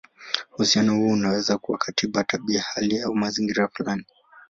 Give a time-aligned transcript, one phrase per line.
[0.53, 4.05] Uhusiano huo unaweza kuwa katika tabia, hali, au mazingira fulani.